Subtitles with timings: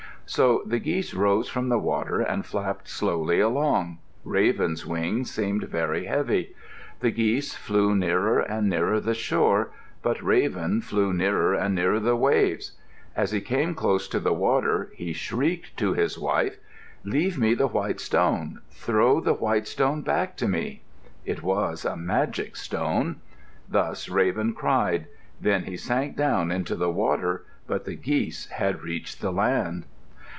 [0.27, 3.97] So the geese rose from the water and flapped slowly along.
[4.23, 6.55] Raven's wings seemed very heavy.
[7.01, 12.15] The geese flew nearer and nearer the shore; but Raven flew nearer and nearer the
[12.15, 12.77] waves.
[13.13, 16.55] As he came close to the water he shrieked to his wife,
[17.03, 18.61] "Leave me the white stone.
[18.71, 20.81] Throw the white stone back to me."
[21.25, 23.19] It was a magic stone.
[23.67, 25.07] Thus Raven cried.
[25.41, 29.87] Then he sank down into the water, but the geese had reached the land.